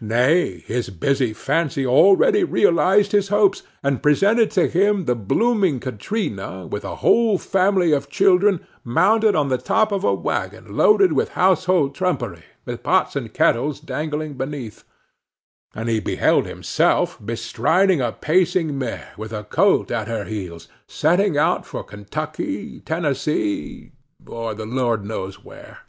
[0.00, 6.66] Nay, his busy fancy already realized his hopes, and presented to him the blooming Katrina,
[6.66, 11.28] with a whole family of children, mounted on the top of a wagon loaded with
[11.38, 14.82] household trumpery, with pots and kettles dangling beneath;
[15.72, 21.38] and he beheld himself bestriding a pacing mare, with a colt at her heels, setting
[21.38, 23.92] out for Kentucky, Tennessee,
[24.26, 25.82] or the Lord knows where!